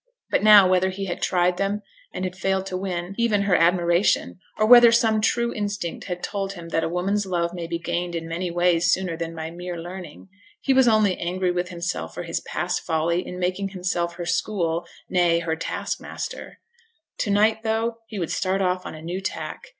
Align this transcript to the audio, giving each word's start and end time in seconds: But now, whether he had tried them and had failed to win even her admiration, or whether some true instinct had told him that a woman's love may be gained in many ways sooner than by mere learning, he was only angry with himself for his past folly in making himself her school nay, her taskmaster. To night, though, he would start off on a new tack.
But 0.31 0.41
now, 0.41 0.67
whether 0.67 0.89
he 0.89 1.05
had 1.05 1.21
tried 1.21 1.57
them 1.57 1.83
and 2.11 2.25
had 2.25 2.35
failed 2.35 2.65
to 2.65 2.75
win 2.75 3.13
even 3.19 3.43
her 3.43 3.55
admiration, 3.55 4.39
or 4.57 4.65
whether 4.65 4.91
some 4.91 5.21
true 5.21 5.53
instinct 5.53 6.05
had 6.05 6.23
told 6.23 6.53
him 6.53 6.69
that 6.69 6.83
a 6.83 6.89
woman's 6.89 7.27
love 7.27 7.53
may 7.53 7.67
be 7.67 7.77
gained 7.77 8.15
in 8.15 8.27
many 8.27 8.49
ways 8.49 8.91
sooner 8.91 9.15
than 9.15 9.35
by 9.35 9.51
mere 9.51 9.77
learning, 9.79 10.29
he 10.59 10.73
was 10.73 10.87
only 10.87 11.19
angry 11.19 11.51
with 11.51 11.69
himself 11.69 12.15
for 12.15 12.23
his 12.23 12.39
past 12.41 12.81
folly 12.81 13.23
in 13.27 13.37
making 13.37 13.69
himself 13.69 14.15
her 14.15 14.25
school 14.25 14.87
nay, 15.07 15.37
her 15.37 15.55
taskmaster. 15.55 16.57
To 17.19 17.29
night, 17.29 17.61
though, 17.61 17.99
he 18.07 18.17
would 18.17 18.31
start 18.31 18.59
off 18.59 18.87
on 18.87 18.95
a 18.95 19.03
new 19.03 19.21
tack. 19.21 19.67